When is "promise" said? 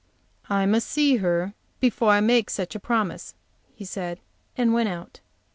2.79-3.35